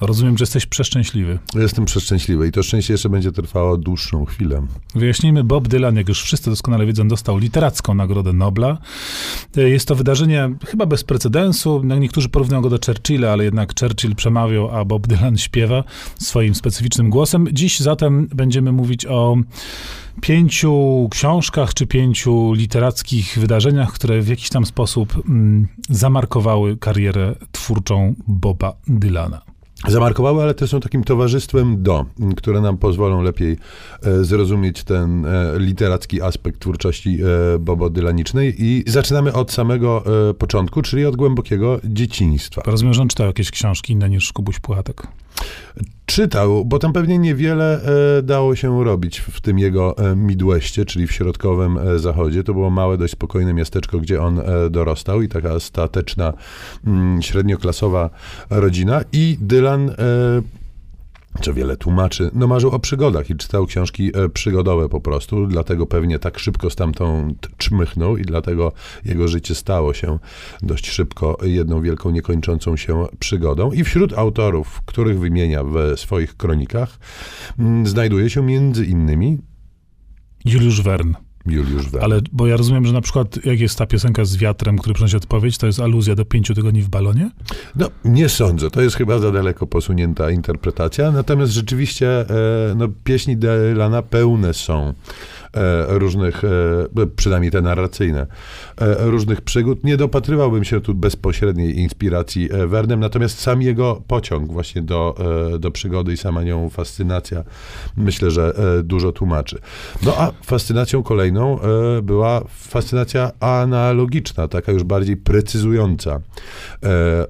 Rozumiem, 0.00 0.38
że 0.38 0.42
jesteś 0.42 0.66
przeszczęśliwy. 0.66 1.38
Jestem 1.54 1.84
przeszczęśliwy 1.84 2.48
i 2.48 2.52
to 2.52 2.62
szczęście 2.62 2.94
jeszcze 2.94 3.08
będzie 3.08 3.32
trwało 3.32 3.76
dłuższą 3.76 4.24
chwilę. 4.24 4.66
Wyjaśnijmy, 4.94 5.44
Bob 5.44 5.68
Dylan, 5.68 5.96
jak 5.96 6.08
już 6.08 6.22
wszyscy 6.22 6.50
doskonale 6.50 6.86
wiedzą, 6.86 7.08
dostał 7.08 7.38
literacką 7.38 7.94
Nagrodę 7.94 8.32
Nobla. 8.32 8.78
Jest 9.56 9.88
to 9.88 9.94
wydarzenie 9.94 10.50
chyba 10.66 10.86
bez 10.86 11.04
precedensu. 11.04 11.80
No, 11.84 11.98
niektórzy 11.98 12.28
porównują 12.28 12.62
go 12.62 12.70
do 12.70 12.78
Churchilla, 12.86 13.32
ale 13.32 13.44
jednak 13.44 13.80
Churchill 13.80 14.14
przemawiał, 14.14 14.70
a 14.70 14.84
Bob 14.84 15.06
Dylan 15.06 15.38
śpiewa 15.38 15.84
swoim 16.18 16.54
specyficznym 16.54 17.10
głosem. 17.10 17.48
Dziś 17.52 17.80
zatem 17.80 18.28
będziemy 18.34 18.72
mówić 18.72 19.06
o 19.06 19.36
pięciu 20.20 21.08
książkach 21.10 21.74
czy 21.74 21.86
pięciu 21.86 22.52
literackich 22.52 23.38
wydarzeniach, 23.38 23.92
które 23.92 24.22
w 24.22 24.28
jakiś 24.28 24.48
tam 24.48 24.66
sposób 24.66 25.22
mm, 25.28 25.68
zamarkowały 25.90 26.76
karierę 26.76 27.34
twórczą 27.52 28.14
Boba 28.26 28.72
Dylana 28.86 29.53
zamarkowały, 29.88 30.42
ale 30.42 30.54
też 30.54 30.70
są 30.70 30.80
takim 30.80 31.04
towarzystwem 31.04 31.82
do, 31.82 32.06
które 32.36 32.60
nam 32.60 32.78
pozwolą 32.78 33.22
lepiej 33.22 33.56
e, 34.02 34.24
zrozumieć 34.24 34.84
ten 34.84 35.26
e, 35.26 35.52
literacki 35.58 36.22
aspekt 36.22 36.60
twórczości 36.60 37.18
e, 37.54 37.58
Bobo 37.58 37.90
Dylanicznej 37.90 38.54
i 38.58 38.84
zaczynamy 38.86 39.32
od 39.32 39.52
samego 39.52 40.04
początku, 40.38 40.82
czyli 40.82 41.06
od 41.06 41.16
głębokiego 41.16 41.80
dzieciństwa. 41.84 42.62
Rozumiem, 42.66 42.94
że 42.94 43.02
on 43.02 43.08
czytał 43.08 43.26
jakieś 43.26 43.50
książki 43.50 43.92
inne 43.92 44.10
niż 44.10 44.32
Kubuś 44.32 44.60
Puchatek. 44.60 45.06
Czytał, 46.06 46.64
bo 46.64 46.78
tam 46.78 46.92
pewnie 46.92 47.18
niewiele 47.18 47.80
e, 48.18 48.22
dało 48.22 48.56
się 48.56 48.84
robić 48.84 49.18
w 49.18 49.40
tym 49.40 49.58
jego 49.58 49.98
e, 49.98 50.16
Midwestie, 50.16 50.84
czyli 50.84 51.06
w 51.06 51.12
środkowym 51.12 51.78
e, 51.78 51.98
zachodzie. 51.98 52.44
To 52.44 52.54
było 52.54 52.70
małe, 52.70 52.98
dość 52.98 53.12
spokojne 53.12 53.54
miasteczko, 53.54 53.98
gdzie 53.98 54.22
on 54.22 54.40
dorastał 54.70 55.22
i 55.22 55.28
taka 55.28 55.60
stateczna, 55.60 56.32
mm, 56.86 57.22
średnioklasowa 57.22 58.10
rodzina. 58.50 59.00
I 59.12 59.38
Dylan 59.40 59.90
co 61.40 61.54
wiele 61.54 61.76
tłumaczy, 61.76 62.30
no 62.34 62.46
marzył 62.46 62.70
o 62.70 62.78
przygodach 62.78 63.30
i 63.30 63.36
czytał 63.36 63.66
książki 63.66 64.10
e, 64.14 64.28
przygodowe 64.28 64.88
po 64.88 65.00
prostu, 65.00 65.46
dlatego 65.46 65.86
pewnie 65.86 66.18
tak 66.18 66.38
szybko 66.38 66.70
stamtąd 66.70 67.48
czmychnął 67.56 68.16
i 68.16 68.22
dlatego 68.22 68.72
jego 69.04 69.28
życie 69.28 69.54
stało 69.54 69.94
się 69.94 70.18
dość 70.62 70.90
szybko 70.90 71.38
jedną 71.42 71.82
wielką, 71.82 72.10
niekończącą 72.10 72.76
się 72.76 73.06
przygodą. 73.18 73.72
I 73.72 73.84
wśród 73.84 74.18
autorów, 74.18 74.82
których 74.86 75.18
wymienia 75.18 75.64
w 75.64 76.00
swoich 76.00 76.36
kronikach, 76.36 76.98
mm, 77.58 77.86
znajduje 77.86 78.30
się 78.30 78.42
między 78.42 78.84
innymi 78.84 79.38
Juliusz 80.44 80.82
Wern. 80.82 81.14
Juliusz 81.46 81.88
Wern. 81.90 82.04
Ale, 82.04 82.20
bo 82.32 82.46
ja 82.46 82.56
rozumiem, 82.56 82.86
że 82.86 82.92
na 82.92 83.00
przykład 83.00 83.44
jak 83.44 83.60
jest 83.60 83.78
ta 83.78 83.86
piosenka 83.86 84.24
z 84.24 84.36
wiatrem, 84.36 84.78
który 84.78 84.94
przynosi 84.94 85.16
odpowiedź, 85.16 85.58
to 85.58 85.66
jest 85.66 85.80
aluzja 85.80 86.14
do 86.14 86.24
pięciu 86.24 86.54
tygodni 86.54 86.82
w 86.82 86.88
balonie? 86.88 87.30
No, 87.76 87.90
nie 88.04 88.28
sądzę. 88.28 88.70
To 88.70 88.82
jest 88.82 88.96
chyba 88.96 89.18
za 89.18 89.32
daleko 89.32 89.66
posunięta 89.66 90.30
interpretacja. 90.30 91.12
Natomiast 91.12 91.52
rzeczywiście 91.52 92.20
e, 92.20 92.74
no, 92.76 92.88
pieśni 93.04 93.36
Dylana 93.36 94.02
pełne 94.02 94.54
są 94.54 94.94
E, 95.56 95.98
różnych, 95.98 96.44
e, 96.44 97.06
przynajmniej 97.16 97.52
te 97.52 97.62
narracyjne, 97.62 98.26
różnych 98.98 99.40
przygód. 99.40 99.84
Nie 99.84 99.96
dopatrywałbym 99.96 100.64
się 100.64 100.80
tu 100.80 100.94
bezpośredniej 100.94 101.78
inspiracji 101.78 102.48
Wernem, 102.66 103.00
natomiast 103.00 103.40
sam 103.40 103.62
jego 103.62 104.02
pociąg 104.06 104.52
właśnie 104.52 104.82
do, 104.82 105.14
do 105.58 105.70
przygody 105.70 106.12
i 106.12 106.16
sama 106.16 106.42
nią 106.42 106.70
fascynacja, 106.70 107.44
myślę, 107.96 108.30
że 108.30 108.54
dużo 108.84 109.12
tłumaczy. 109.12 109.58
No 110.02 110.14
a 110.18 110.32
fascynacją 110.42 111.02
kolejną 111.02 111.33
była 112.02 112.44
fascynacja 112.48 113.30
analogiczna, 113.40 114.48
taka 114.48 114.72
już 114.72 114.82
bardziej 114.82 115.16
precyzująca. 115.16 116.20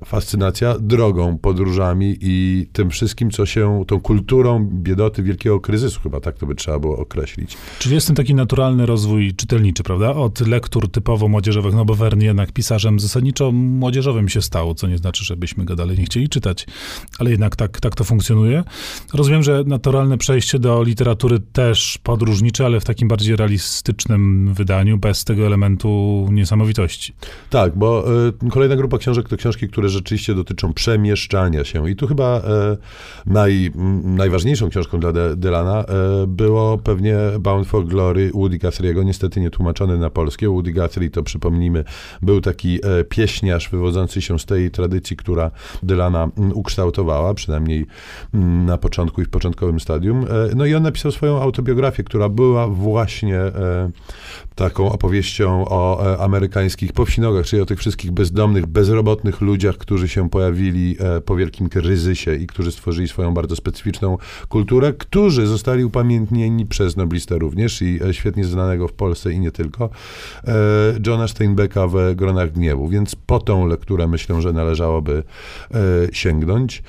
Fascynacja 0.05 0.79
drogą, 0.79 1.39
podróżami 1.39 2.17
i 2.21 2.67
tym 2.73 2.91
wszystkim, 2.91 3.31
co 3.31 3.47
się, 3.47 3.85
tą 3.87 4.01
kulturą 4.01 4.69
biedoty, 4.73 5.23
wielkiego 5.23 5.61
kryzysu, 5.61 6.01
chyba 6.01 6.21
tak 6.21 6.39
to 6.39 6.47
by 6.47 6.55
trzeba 6.55 6.79
było 6.79 6.99
określić. 6.99 7.57
Czyli 7.79 7.95
jest 7.95 8.15
taki 8.15 8.35
naturalny 8.35 8.87
rozwój 8.87 9.35
czytelniczy, 9.35 9.83
prawda? 9.83 10.15
Od 10.15 10.41
lektur 10.41 10.91
typowo 10.91 11.29
młodzieżowych, 11.29 11.75
no 11.75 11.85
bo 11.85 11.95
Verne 11.95 12.25
jednak 12.25 12.53
pisarzem 12.53 13.01
zasadniczo 13.01 13.53
młodzieżowym 13.53 14.29
się 14.29 14.43
stał, 14.43 14.75
co 14.75 14.87
nie 14.87 14.99
znaczy, 14.99 15.25
żebyśmy 15.25 15.65
go 15.65 15.77
dalej 15.77 15.99
nie 15.99 16.05
chcieli 16.05 16.29
czytać, 16.29 16.67
ale 17.19 17.31
jednak 17.31 17.57
tak, 17.57 17.81
tak 17.81 17.95
to 17.95 18.05
funkcjonuje. 18.05 18.65
Rozumiem, 19.15 19.43
że 19.43 19.65
naturalne 19.67 20.19
przejście 20.19 20.59
do 20.59 20.83
literatury 20.83 21.41
też 21.53 21.99
podróżnicze, 22.03 22.67
ale 22.67 22.81
w 22.81 22.85
takim 22.85 23.09
bardziej 23.09 23.37
realistycznym 23.37 23.94
wydaniu, 24.53 24.99
bez 24.99 25.25
tego 25.25 25.47
elementu 25.47 26.27
niesamowitości. 26.31 27.15
Tak, 27.51 27.77
bo 27.77 28.05
y, 28.47 28.51
kolejna 28.51 28.77
grupa 28.77 28.99
książek 28.99 29.29
to 29.29 29.37
książki, 29.37 29.69
które 29.69 29.89
rzeczywiście 29.89 30.35
dotyczą 30.35 30.73
przemieszczania 30.73 31.65
się 31.65 31.91
i 31.91 31.97
tu 31.97 32.07
chyba 32.07 32.39
y, 32.39 32.43
naj, 33.27 33.71
najważniejszą 34.05 34.69
książką 34.69 35.01
dla 35.01 35.13
Dylana 35.37 35.85
y, 36.23 36.27
było 36.27 36.79
pewnie 36.79 37.17
Bound 37.41 37.67
for 37.67 37.87
Glory 37.87 38.31
Woody 38.35 38.59
Guthrie'ego, 38.59 39.05
niestety 39.05 39.41
nie 39.41 39.51
tłumaczony 39.51 39.99
na 39.99 40.11
polskie. 40.11 40.49
Woody 40.49 40.73
Guthrie, 40.73 41.11
to 41.11 41.23
przypomnijmy, 41.23 41.85
był 42.23 42.41
taki 42.41 42.81
e, 42.87 43.05
pieśniarz 43.05 43.69
wywodzący 43.69 44.23
się 44.23 44.39
z 44.39 44.45
tej 44.45 44.71
tradycji, 44.71 45.17
która 45.17 45.51
Dylana 45.83 46.29
mm, 46.39 46.53
ukształtowała, 46.53 47.35
przynajmniej 47.35 47.87
na 48.67 48.79
początku 48.79 49.23
i 49.23 49.25
w 49.25 49.31
początkowym 49.31 49.81
stadium. 49.81 50.25
E, 50.25 50.27
no 50.57 50.67
i 50.67 50.75
on 50.75 50.83
napisał 50.83 51.13
swoją 51.13 51.43
autobiografię, 51.43 52.05
która 52.05 52.29
była 52.29 52.69
właśnie 52.69 53.39
e, 53.39 53.84
taką 54.55 54.93
opowieścią 54.93 55.65
o 55.69 56.13
e, 56.13 56.19
amerykańskich 56.19 56.93
powsinogach, 56.93 57.47
czyli 57.47 57.63
o 57.63 57.67
tych 57.67 57.79
wszystkich 57.79 58.13
bezdomnych, 58.13 58.67
bezrobotnych 58.67 59.41
ludziach, 59.41 59.77
którzy 59.77 60.09
się 60.09 60.31
pojawili 60.31 60.97
e, 61.01 61.21
po 61.21 61.37
wielkim 61.37 61.69
kryzysie 61.69 62.35
i 62.35 62.47
którzy 62.47 62.73
stworzyli 62.73 63.09
swoją 63.09 63.35
bardzo 63.35 63.57
specyficzną 63.57 64.19
kulturę, 64.49 64.93
którzy 64.93 65.47
zostali 65.47 65.85
upamiętnieni 65.85 66.67
przez 66.67 66.97
noblistę 66.97 67.39
również 67.39 67.83
i 67.83 68.01
e, 68.09 68.15
świetnie 68.15 68.45
znanego 68.45 68.89
w 68.89 68.93
Polsce 68.93 69.33
i 69.33 69.39
nie 69.39 69.53
tylko, 69.53 69.91
Johna 71.07 71.29
Steinbecka 71.29 71.87
w 71.87 72.15
Gronach 72.15 72.53
Gniewu. 72.53 72.89
Więc 72.89 73.17
po 73.17 73.41
tą 73.41 73.67
lekturę 73.67 74.07
myślę, 74.09 74.43
że 74.43 74.53
należałoby 74.53 75.23
sięgnąć. 76.13 76.83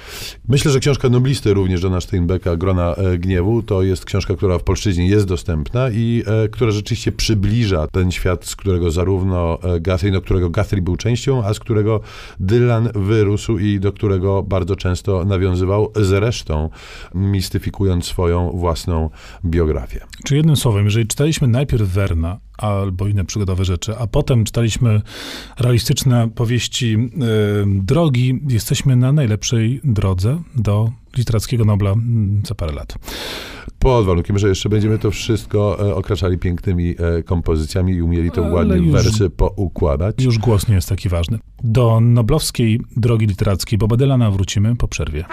Myślę, 0.47 0.71
że 0.71 0.79
książka 0.79 1.09
noblisty 1.09 1.53
również 1.53 1.83
Johna 1.83 2.01
Steinbecka, 2.01 2.55
Grona 2.55 2.95
Gniewu, 3.17 3.63
to 3.63 3.83
jest 3.83 4.05
książka, 4.05 4.35
która 4.35 4.57
w 4.57 4.63
polszczyźnie 4.63 5.07
jest 5.07 5.25
dostępna 5.25 5.89
i 5.89 6.23
która 6.51 6.71
rzeczywiście 6.71 6.84
przybliża 7.17 7.45
zbliża 7.55 7.87
ten 7.87 8.11
świat, 8.11 8.45
z 8.45 8.55
którego 8.55 8.91
zarówno 8.91 9.59
e, 9.63 9.79
Guthrie, 9.79 10.11
no 10.11 10.21
którego 10.21 10.49
Guthrie 10.49 10.81
był 10.81 10.95
częścią, 10.95 11.43
a 11.45 11.53
z 11.53 11.59
którego 11.59 12.01
Dylan 12.39 12.89
wyrósł 12.95 13.57
i 13.57 13.79
do 13.79 13.91
którego 13.91 14.43
bardzo 14.43 14.75
często 14.75 15.25
nawiązywał, 15.25 15.91
zresztą 15.95 16.69
mistyfikując 17.15 18.05
swoją 18.05 18.51
własną 18.51 19.09
biografię. 19.45 19.99
Czy 20.25 20.35
jednym 20.35 20.55
słowem, 20.55 20.85
jeżeli 20.85 21.07
czytaliśmy 21.07 21.47
najpierw 21.47 21.89
Werna, 21.89 22.39
albo 22.57 23.07
inne 23.07 23.25
przygodowe 23.25 23.65
rzeczy, 23.65 23.97
a 23.97 24.07
potem 24.07 24.43
czytaliśmy 24.43 25.01
realistyczne 25.59 26.29
powieści 26.29 26.95
y, 26.95 27.07
drogi, 27.65 28.39
jesteśmy 28.49 28.95
na 28.95 29.11
najlepszej 29.11 29.81
drodze 29.83 30.41
do 30.55 30.91
literackiego 31.17 31.65
Nobla 31.65 31.91
mm, 31.91 32.41
za 32.47 32.55
parę 32.55 32.73
lat. 32.73 32.95
Pod 33.79 34.05
warunkiem, 34.05 34.39
że 34.39 34.49
jeszcze 34.49 34.69
będziemy 34.69 34.99
to 34.99 35.11
wszystko 35.11 35.87
e, 35.89 35.95
okraszali 35.95 36.37
pięknymi 36.37 36.95
e, 36.99 37.23
kompozycjami 37.23 37.93
i 37.93 38.01
umieli 38.01 38.31
to 38.31 38.41
ładnie 38.41 38.81
w 38.81 38.91
wersy 38.91 39.29
poukładać. 39.29 40.23
Już 40.23 40.37
głos 40.37 40.67
nie 40.67 40.75
jest 40.75 40.89
taki 40.89 41.09
ważny. 41.09 41.39
Do 41.63 41.99
noblowskiej 42.01 42.79
drogi 42.97 43.25
literackiej 43.25 43.79
Boba 43.79 43.97
Dylana 43.97 44.31
wrócimy 44.31 44.75
po 44.75 44.87
przerwie. 44.87 45.25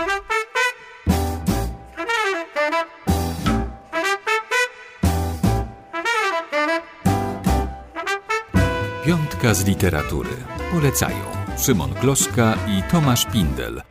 Piątka 9.07 9.55
z 9.55 9.67
literatury. 9.67 10.29
Polecają 10.73 11.17
Szymon 11.59 11.91
Gloszka 12.01 12.55
i 12.55 12.91
Tomasz 12.93 13.27
Pindel. 13.33 13.83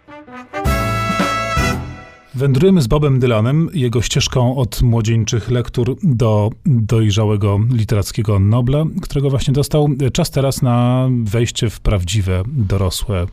Wędrujemy 2.35 2.81
z 2.81 2.87
Bobem 2.87 3.19
Dylanem, 3.19 3.69
jego 3.73 4.01
ścieżką 4.01 4.55
od 4.55 4.81
młodzieńczych 4.81 5.51
lektur 5.51 5.95
do 6.03 6.49
dojrzałego 6.65 7.59
literackiego 7.71 8.39
Nobla, 8.39 8.85
którego 9.01 9.29
właśnie 9.29 9.53
dostał. 9.53 9.87
Czas 10.13 10.31
teraz 10.31 10.61
na 10.61 11.07
wejście 11.23 11.69
w 11.69 11.79
prawdziwe, 11.79 12.43
dorosłe 12.47 13.25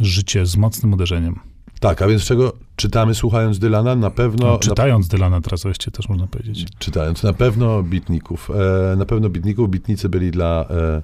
życie 0.00 0.46
z 0.46 0.56
mocnym 0.56 0.92
uderzeniem. 0.92 1.40
Tak, 1.80 2.02
a 2.02 2.06
więc 2.06 2.24
czego 2.24 2.52
czytamy 2.84 3.14
słuchając 3.14 3.58
Dylana, 3.58 3.94
na 3.94 4.10
pewno... 4.10 4.46
No, 4.46 4.58
czytając 4.58 5.08
Dylana 5.08 5.40
teraz 5.40 5.62
właściwie 5.62 5.92
też 5.92 6.08
można 6.08 6.26
powiedzieć. 6.26 6.66
Czytając, 6.78 7.22
na 7.22 7.32
pewno 7.32 7.82
bitników. 7.82 8.50
E, 8.92 8.96
na 8.96 9.04
pewno 9.04 9.28
bitników. 9.28 9.70
Bitnicy 9.70 10.08
byli 10.08 10.30
dla 10.30 10.66
e, 10.70 11.02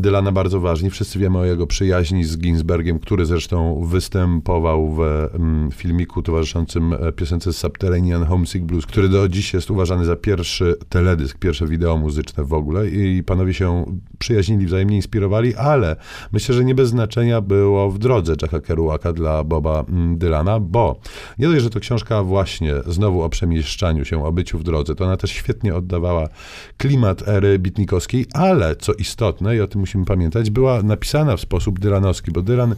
Dylana 0.00 0.32
bardzo 0.32 0.60
ważni. 0.60 0.90
Wszyscy 0.90 1.18
wiemy 1.18 1.38
o 1.38 1.44
jego 1.44 1.66
przyjaźni 1.66 2.24
z 2.24 2.38
Ginsbergiem, 2.38 2.98
który 2.98 3.26
zresztą 3.26 3.84
występował 3.84 4.94
w 4.94 5.00
mm, 5.00 5.70
filmiku 5.70 6.22
towarzyszącym 6.22 6.92
e, 6.92 7.12
piosence 7.12 7.52
Subterranean 7.52 8.24
Homesick 8.24 8.64
Blues, 8.64 8.86
który 8.86 9.08
do 9.08 9.28
dziś 9.28 9.54
jest 9.54 9.70
uważany 9.70 10.04
za 10.04 10.16
pierwszy 10.16 10.76
teledysk, 10.88 11.38
pierwsze 11.38 11.66
wideo 11.66 11.96
muzyczne 11.96 12.44
w 12.44 12.52
ogóle 12.52 12.88
i 12.88 13.22
panowie 13.22 13.54
się 13.54 13.84
przyjaźnili, 14.18 14.66
wzajemnie 14.66 14.96
inspirowali, 14.96 15.54
ale 15.54 15.96
myślę, 16.32 16.54
że 16.54 16.64
nie 16.64 16.74
bez 16.74 16.88
znaczenia 16.88 17.40
było 17.40 17.90
w 17.90 17.98
drodze 17.98 18.34
Jacka 18.42 18.60
Kerouaka 18.60 19.12
dla 19.12 19.44
Boba 19.44 19.84
mm, 19.88 20.18
Dylana, 20.18 20.60
bo 20.60 21.01
nie 21.38 21.48
dość, 21.48 21.62
że 21.62 21.70
to 21.70 21.80
książka 21.80 22.22
właśnie 22.22 22.74
znowu 22.86 23.22
o 23.22 23.28
przemieszczaniu 23.28 24.04
się, 24.04 24.24
o 24.24 24.32
byciu 24.32 24.58
w 24.58 24.62
drodze, 24.62 24.94
to 24.94 25.04
ona 25.04 25.16
też 25.16 25.30
świetnie 25.30 25.74
oddawała 25.74 26.28
klimat 26.76 27.28
ery 27.28 27.58
bitnikowskiej, 27.58 28.26
ale 28.34 28.76
co 28.76 28.92
istotne, 28.92 29.56
i 29.56 29.60
o 29.60 29.66
tym 29.66 29.80
musimy 29.80 30.04
pamiętać, 30.04 30.50
była 30.50 30.82
napisana 30.82 31.36
w 31.36 31.40
sposób 31.40 31.80
dylanowski, 31.80 32.30
bo 32.30 32.42
Dylan 32.42 32.74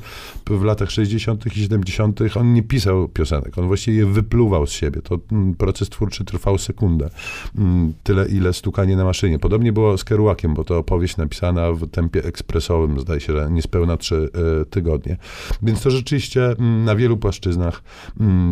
w 0.47 0.62
latach 0.62 0.91
60. 0.91 1.47
i 1.47 1.50
70. 1.50 2.21
on 2.37 2.53
nie 2.53 2.62
pisał 2.62 3.09
piosenek, 3.09 3.59
on 3.59 3.67
właściwie 3.67 3.99
je 3.99 4.06
wypluwał 4.06 4.67
z 4.67 4.71
siebie. 4.71 5.03
To 5.03 5.19
mm, 5.32 5.55
proces 5.55 5.88
twórczy 5.88 6.25
trwał 6.25 6.59
sekundę. 6.59 7.11
Mm, 7.59 7.94
tyle, 8.03 8.29
ile 8.29 8.53
stukanie 8.53 8.97
na 8.97 9.05
maszynie. 9.05 9.38
Podobnie 9.38 9.73
było 9.73 9.99
z 9.99 10.05
Kerouakiem, 10.05 10.55
bo 10.55 10.65
to 10.65 10.79
opowieść 10.79 11.17
napisana 11.17 11.73
w 11.73 11.91
tempie 11.91 12.25
ekspresowym, 12.25 13.00
zdaje 13.00 13.21
się, 13.21 13.32
że 13.32 13.49
niespełna 13.50 13.97
trzy 13.97 14.31
y, 14.62 14.67
tygodnie. 14.67 15.17
Więc 15.62 15.82
to 15.82 15.91
rzeczywiście 15.91 16.47
mm, 16.47 16.85
na 16.85 16.97
wielu 16.97 17.17
płaszczyznach 17.17 17.82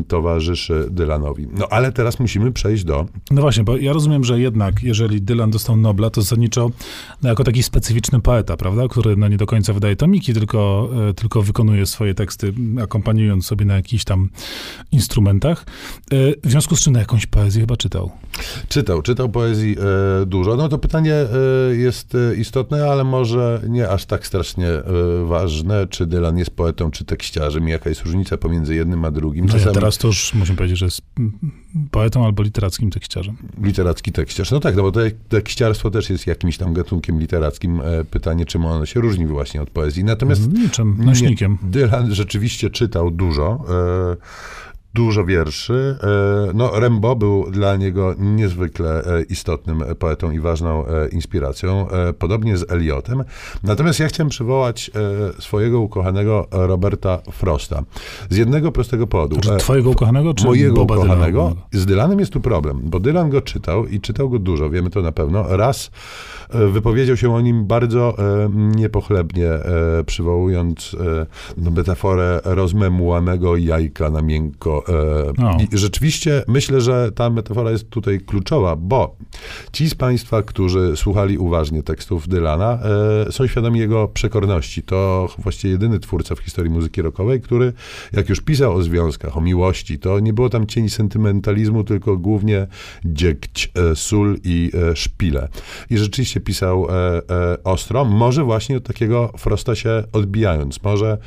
towarzyszy 0.08 0.86
Dylanowi. 0.90 1.48
No 1.58 1.68
ale 1.70 1.92
teraz 1.92 2.20
musimy 2.20 2.52
przejść 2.52 2.84
do... 2.84 3.06
No 3.30 3.40
właśnie, 3.40 3.64
bo 3.64 3.76
ja 3.76 3.92
rozumiem, 3.92 4.24
że 4.24 4.40
jednak, 4.40 4.82
jeżeli 4.82 5.22
Dylan 5.22 5.50
dostał 5.50 5.76
Nobla, 5.76 6.10
to 6.10 6.22
zasadniczo 6.22 6.70
no, 7.22 7.28
jako 7.28 7.44
taki 7.44 7.62
specyficzny 7.62 8.20
poeta, 8.20 8.56
prawda, 8.56 8.88
który 8.88 9.16
no, 9.16 9.28
nie 9.28 9.36
do 9.36 9.46
końca 9.46 9.72
wydaje 9.72 9.96
tomiki, 9.96 10.34
tylko, 10.34 10.90
e, 11.08 11.14
tylko 11.14 11.42
wykonuje 11.42 11.86
swoje 11.86 12.14
teksty, 12.14 12.54
akompaniując 12.82 13.46
sobie 13.46 13.64
na 13.64 13.74
jakichś 13.74 14.04
tam 14.04 14.30
instrumentach. 14.92 15.66
E, 16.12 16.16
w 16.44 16.50
związku 16.50 16.76
z 16.76 16.80
czym 16.80 16.92
na 16.92 16.98
jakąś 16.98 17.26
poezję 17.26 17.60
chyba 17.60 17.76
czytał. 17.76 18.10
Czytał, 18.68 19.02
czytał 19.02 19.28
poezji 19.28 19.76
e, 20.22 20.26
dużo. 20.26 20.56
No 20.56 20.68
to 20.68 20.78
pytanie 20.78 21.14
jest 21.72 22.16
istotne, 22.38 22.84
ale 22.86 23.04
może 23.04 23.62
nie 23.68 23.88
aż 23.88 24.04
tak 24.06 24.26
strasznie 24.26 24.68
ważne, 25.24 25.86
czy 25.86 26.06
Dylan 26.06 26.38
jest 26.38 26.50
poetą, 26.50 26.90
czy 26.90 27.04
tekściarzem, 27.04 27.68
jaka 27.68 27.88
jest 27.88 28.02
różnica 28.02 28.36
pomiędzy 28.36 28.74
jednym 28.74 29.04
a 29.04 29.10
drugim. 29.10 29.41
No 29.46 29.58
ja 29.58 29.72
teraz 29.72 29.98
to 29.98 30.08
już 30.08 30.34
musimy 30.34 30.56
powiedzieć, 30.56 30.78
że 30.78 30.84
jest 30.84 31.02
poetą 31.90 32.24
albo 32.24 32.42
literackim 32.42 32.90
tekściarzem. 32.90 33.36
Literacki 33.62 34.12
tekściarz. 34.12 34.50
No 34.50 34.60
tak, 34.60 34.76
no 34.76 34.82
bo 34.82 34.92
to 34.92 35.00
tekściarstwo 35.28 35.90
też 35.90 36.10
jest 36.10 36.26
jakimś 36.26 36.58
tam 36.58 36.74
gatunkiem 36.74 37.20
literackim. 37.20 37.82
Pytanie, 38.10 38.46
czym 38.46 38.64
ono 38.64 38.86
się 38.86 39.00
różni 39.00 39.26
właśnie 39.26 39.62
od 39.62 39.70
poezji. 39.70 40.04
Natomiast... 40.04 40.52
Niczym, 40.52 40.96
nośnikiem. 41.04 41.58
Nie, 41.62 41.70
Dylan 41.70 42.14
rzeczywiście 42.14 42.70
czytał 42.70 43.10
dużo 43.10 43.64
dużo 44.94 45.24
wierszy. 45.24 45.96
E, 46.02 46.52
no, 46.54 46.80
Rembo 46.80 47.16
był 47.16 47.50
dla 47.50 47.76
niego 47.76 48.14
niezwykle 48.18 49.04
e, 49.04 49.22
istotnym 49.22 49.84
poetą 49.98 50.30
i 50.30 50.40
ważną 50.40 50.86
e, 50.86 51.08
inspiracją, 51.08 51.86
podobnie 52.18 52.56
z 52.56 52.70
Eliotem. 52.70 53.24
Natomiast 53.62 54.00
ja 54.00 54.08
chciałem 54.08 54.28
przywołać 54.28 54.90
swojego 55.38 55.80
ukochanego 55.80 56.46
Roberta 56.50 57.18
Frosta. 57.32 57.82
Z 58.30 58.36
jednego 58.36 58.72
prostego 58.72 59.06
powodu. 59.06 59.34
Znaczy, 59.34 59.58
twojego 59.58 59.90
ukochanego, 59.90 60.34
czy 60.34 60.44
Mojego 60.44 60.74
Boba 60.74 60.96
ukochanego. 60.96 61.42
Dylana? 61.42 61.66
Z 61.72 61.86
Dylanem 61.86 62.20
jest 62.20 62.32
tu 62.32 62.40
problem, 62.40 62.80
bo 62.84 63.00
Dylan 63.00 63.30
go 63.30 63.40
czytał 63.40 63.86
i 63.86 64.00
czytał 64.00 64.30
go 64.30 64.38
dużo, 64.38 64.70
wiemy 64.70 64.90
to 64.90 65.02
na 65.02 65.12
pewno. 65.12 65.56
Raz 65.56 65.90
wypowiedział 66.50 67.16
się 67.16 67.34
o 67.34 67.40
nim 67.40 67.66
bardzo 67.66 68.16
niepochlebnie, 68.76 69.48
przywołując 70.06 70.96
no, 71.56 71.70
metaforę 71.70 72.40
rozmemłanego 72.44 73.56
jajka 73.56 74.10
na 74.10 74.22
miękko 74.22 74.81
no. 75.38 75.56
I 75.72 75.78
rzeczywiście 75.78 76.42
myślę, 76.48 76.80
że 76.80 77.12
ta 77.12 77.30
metafora 77.30 77.70
jest 77.70 77.90
tutaj 77.90 78.20
kluczowa, 78.20 78.76
bo 78.76 79.16
ci 79.72 79.88
z 79.88 79.94
Państwa, 79.94 80.42
którzy 80.42 80.96
słuchali 80.96 81.38
uważnie 81.38 81.82
tekstów 81.82 82.28
Dylana, 82.28 82.78
e, 83.28 83.32
są 83.32 83.46
świadomi 83.46 83.80
jego 83.80 84.08
przekorności. 84.08 84.82
To 84.82 85.28
właściwie 85.38 85.72
jedyny 85.72 86.00
twórca 86.00 86.34
w 86.34 86.38
historii 86.38 86.70
muzyki 86.70 87.02
rockowej, 87.02 87.40
który, 87.40 87.72
jak 88.12 88.28
już 88.28 88.40
pisał 88.40 88.74
o 88.74 88.82
związkach, 88.82 89.36
o 89.36 89.40
miłości, 89.40 89.98
to 89.98 90.20
nie 90.20 90.32
było 90.32 90.48
tam 90.48 90.66
cieni 90.66 90.90
sentymentalizmu, 90.90 91.84
tylko 91.84 92.16
głównie 92.16 92.66
dziegć, 93.04 93.72
e, 93.74 93.96
sól 93.96 94.36
i 94.44 94.70
e, 94.74 94.96
szpile. 94.96 95.48
I 95.90 95.98
rzeczywiście 95.98 96.40
pisał 96.40 96.86
ostro, 97.64 98.04
może 98.04 98.44
właśnie 98.44 98.76
od 98.76 98.84
takiego 98.84 99.32
Frosta 99.38 99.74
się 99.74 100.04
odbijając. 100.12 100.82
Może 100.82 101.18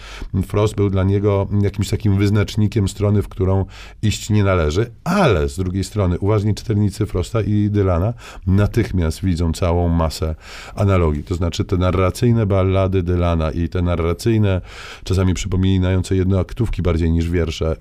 Frost 0.47 0.75
był 0.75 0.89
dla 0.89 1.03
niego 1.03 1.47
jakimś 1.61 1.89
takim 1.89 2.17
wyznacznikiem 2.17 2.87
strony, 2.87 3.21
w 3.21 3.27
którą 3.27 3.44
którą 3.45 3.65
iść 4.01 4.29
nie 4.29 4.43
należy, 4.43 4.91
ale 5.03 5.49
z 5.49 5.55
drugiej 5.55 5.83
strony 5.83 6.19
uważni 6.19 6.55
czytelnicy 6.55 7.05
Frosta 7.05 7.41
i 7.41 7.69
Dylana 7.69 8.13
natychmiast 8.47 9.23
widzą 9.23 9.53
całą 9.53 9.89
masę 9.89 10.35
analogii. 10.75 11.23
To 11.23 11.35
znaczy 11.35 11.65
te 11.65 11.77
narracyjne 11.77 12.45
ballady 12.45 13.03
Dylana 13.03 13.51
i 13.51 13.69
te 13.69 13.81
narracyjne, 13.81 14.61
czasami 15.03 15.33
przypominające 15.33 16.15
jednoaktówki 16.15 16.81
bardziej 16.81 17.11
niż 17.11 17.29
wiersze, 17.29 17.75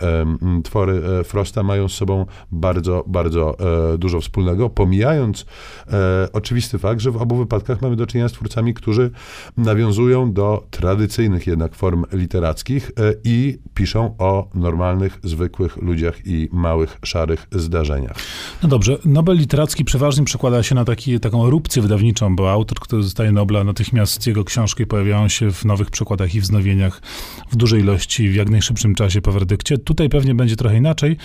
twory 0.65 1.03
e, 1.21 1.25
Frosta 1.25 1.63
mają 1.63 1.89
z 1.89 1.93
sobą 1.93 2.27
bardzo, 2.53 3.05
bardzo 3.07 3.57
e, 3.95 3.99
dużo 3.99 4.21
wspólnego, 4.21 4.71
pomijając 4.71 5.47
e, 5.93 6.29
oczywisty 6.33 6.79
fakt, 6.79 7.01
że 7.01 7.11
w 7.11 7.17
obu 7.17 7.37
wypadkach 7.37 7.83
mamy 7.83 7.97
do 7.97 8.07
czynienia 8.07 8.29
z 8.29 8.33
twórcami, 8.33 8.75
którzy 8.75 9.11
nawiązują 9.57 10.33
do 10.33 10.67
tradycyjnych 10.71 11.47
jednak 11.47 11.75
form 11.75 12.05
literackich 12.13 12.91
i 13.25 13.59
piszą 13.75 14.15
o 14.19 14.49
normalnych, 14.55 15.19
zwykłych 15.23 15.54
zwykłych 15.55 15.77
ludziach 15.83 16.27
i 16.27 16.49
małych, 16.53 16.99
szarych 17.05 17.47
zdarzeniach. 17.53 18.17
No 18.63 18.69
dobrze, 18.69 18.99
Nobel 19.05 19.37
literacki 19.37 19.85
przeważnie 19.85 20.25
przekłada 20.25 20.63
się 20.63 20.75
na 20.75 20.85
taki, 20.85 21.21
taką 21.21 21.47
erupcję 21.47 21.83
wydawniczą, 21.83 22.37
bo 22.37 22.53
autor, 22.53 22.81
który 22.81 23.03
dostaje 23.03 23.33
Nobla, 23.33 23.65
natychmiast 23.65 24.27
jego 24.27 24.45
książki 24.45 24.87
pojawiają 24.87 25.29
się 25.29 25.53
w 25.53 25.65
nowych 25.65 25.91
przekładach 25.91 26.35
i 26.35 26.41
wznowieniach 26.41 27.03
w 27.51 27.57
dużej 27.57 27.81
ilości, 27.81 28.29
w 28.29 28.35
jak 28.35 28.51
najszybszym 28.51 28.95
czasie 28.95 29.21
po 29.21 29.33
werdykcie. 29.33 29.79
Tutaj 29.79 30.09
pewnie 30.09 30.35
będzie 30.35 30.57
trochę 30.57 30.77
inaczej, 30.77 31.17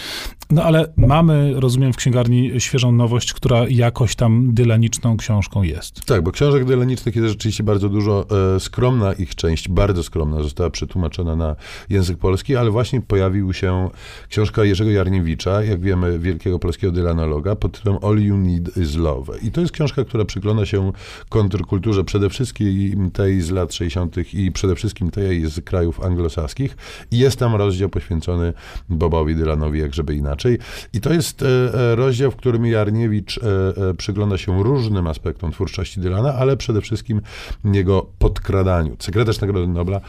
no 0.49 0.63
ale 0.63 0.93
mamy, 0.97 1.53
rozumiem, 1.55 1.93
w 1.93 1.97
księgarni 1.97 2.51
świeżą 2.57 2.91
nowość, 2.91 3.33
która 3.33 3.65
jakoś 3.69 4.15
tam 4.15 4.53
dylaniczną 4.53 5.17
książką 5.17 5.63
jest. 5.63 6.05
Tak, 6.05 6.23
bo 6.23 6.31
książek 6.31 6.65
dylanicznych 6.65 7.15
jest 7.15 7.27
rzeczywiście 7.27 7.63
bardzo 7.63 7.89
dużo. 7.89 8.25
E, 8.55 8.59
skromna 8.59 9.13
ich 9.13 9.35
część, 9.35 9.69
bardzo 9.69 10.03
skromna, 10.03 10.43
została 10.43 10.69
przetłumaczona 10.69 11.35
na 11.35 11.55
język 11.89 12.17
polski, 12.17 12.55
ale 12.55 12.71
właśnie 12.71 13.01
pojawił 13.01 13.53
się 13.53 13.89
książka 14.30 14.63
Jerzego 14.63 14.92
Jarniewicza, 14.92 15.63
jak 15.63 15.81
wiemy, 15.81 16.19
wielkiego 16.19 16.60
polskiego 16.60 16.92
dylanologa, 16.92 17.56
pod 17.56 17.71
tytułem 17.71 18.00
All 18.04 18.19
You 18.19 18.38
Need 18.38 18.77
Is 18.77 18.95
Love. 18.95 19.39
I 19.39 19.51
to 19.51 19.62
jest 19.62 19.74
książka, 19.74 20.04
która 20.04 20.25
przygląda 20.25 20.66
się 20.66 20.92
kontrkulturze, 21.30 22.04
przede 22.04 22.30
wszystkim 22.30 23.12
tej 23.12 23.42
z 23.42 23.51
lat 23.51 23.74
60. 23.74 24.16
i 24.33 24.51
przede 24.51 24.75
wszystkim 24.75 25.12
tej 25.12 25.45
z 25.45 25.66
krajów 25.66 26.01
anglosaskich. 26.04 26.77
I 27.12 27.18
jest 27.18 27.39
tam 27.39 27.56
rozdział 27.56 27.89
poświęcony 27.89 28.54
Bobowi 28.89 29.36
Dylanowi, 29.36 29.80
jak 29.80 29.94
żeby 29.94 30.16
inaczej. 30.16 30.60
I 30.94 31.01
to 31.01 31.13
jest 31.13 31.43
e, 31.43 31.46
e, 31.91 31.96
rozdział, 31.96 32.32
w 32.32 32.36
którym 32.36 32.65
Jarniewicz 32.65 33.38
e, 33.38 33.93
przygląda 33.98 34.38
się 34.38 34.63
różnym 34.63 35.08
aspektom 35.08 35.51
twórczości 35.51 36.01
Dylana, 36.01 36.34
ale 36.34 36.58
przede 36.58 36.82
wszystkim 36.82 37.22
jego 37.65 38.08
podkradaniu. 38.20 38.96
Sekretarz 39.00 39.41
Nagrody 39.41 39.67
Nobla 39.67 40.01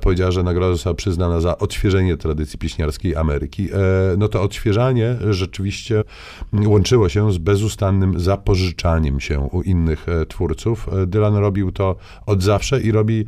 powiedziała, 0.00 0.30
że 0.30 0.42
nagroda 0.42 0.72
została 0.72 0.94
przyznana 0.94 1.40
za 1.40 1.58
odświeżenie 1.58 2.16
tradycji 2.16 2.58
pieśni 2.58 2.84
Ameryki, 3.16 3.68
e, 3.72 3.76
no 4.18 4.28
to 4.28 4.42
odświeżanie 4.42 5.16
rzeczywiście 5.30 6.04
łączyło 6.66 7.08
się 7.08 7.32
z 7.32 7.38
bezustannym 7.38 8.20
zapożyczaniem 8.20 9.20
się 9.20 9.40
u 9.40 9.62
innych 9.62 10.08
e, 10.08 10.26
twórców. 10.26 10.88
E, 11.02 11.06
Dylan 11.06 11.36
robił 11.36 11.72
to 11.72 11.96
od 12.26 12.42
zawsze 12.42 12.80
i 12.80 12.92
robi 12.92 13.24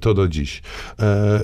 to 0.00 0.14
do 0.14 0.28
dziś. 0.28 0.62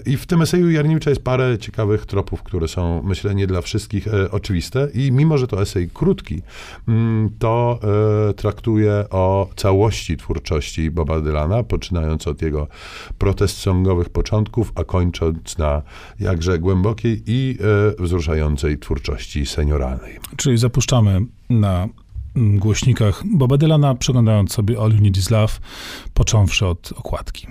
I 0.07 0.17
w 0.17 0.27
tym 0.27 0.43
eseju 0.43 0.71
Jarniewicza 0.71 1.11
jest 1.11 1.23
parę 1.23 1.59
ciekawych 1.59 2.07
tropów, 2.07 2.43
które 2.43 2.69
są, 2.69 3.03
myślę, 3.03 3.35
nie 3.35 3.47
dla 3.47 3.61
wszystkich 3.61 4.09
oczywiste 4.31 4.89
i 4.95 5.13
mimo, 5.13 5.39
że 5.39 5.47
to 5.47 5.63
esej 5.63 5.91
krótki, 5.95 6.43
mm, 6.89 7.31
to 7.39 7.81
traktuje 8.37 9.05
o 9.11 9.49
całości 9.57 10.17
twórczości 10.17 10.91
Boba 10.91 11.21
Dylana, 11.21 11.63
poczynając 11.63 12.27
od 12.27 12.43
jego 12.43 12.67
protest 13.19 13.57
songowych 13.57 14.09
początków, 14.09 14.73
a 14.75 14.85
kończąc 14.85 15.59
na 15.59 15.83
jakże 16.21 16.59
głębokim 16.59 17.10
i 17.27 17.59
e, 17.99 18.03
wzruszającej 18.03 18.79
twórczości 18.79 19.47
senioralnej. 19.47 20.19
Czyli 20.37 20.59
zapuszczamy 20.59 21.21
na 21.51 21.89
mm, 22.37 22.59
głośnikach 22.59 23.23
Boba 23.27 23.57
Dylana, 23.57 23.95
przeglądając 23.95 24.53
sobie 24.53 24.81
All 24.81 24.91
You 24.91 25.01
Need 25.01 25.17
Is 25.17 25.31
Love, 25.31 25.53
począwszy 26.15 26.67
od 26.67 26.93
okładki. 26.97 27.47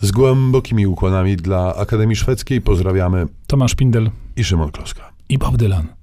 Z 0.00 0.10
głębokimi 0.10 0.86
ukłonami 0.86 1.36
dla 1.36 1.76
Akademii 1.76 2.16
Szwedzkiej 2.16 2.60
pozdrawiamy 2.60 3.26
Tomasz 3.46 3.74
Pindel 3.74 4.10
i 4.36 4.44
Szymon 4.44 4.70
Kloska. 4.70 5.10
i 5.28 5.38
Bob 5.38 5.56
Dylan. 5.56 5.99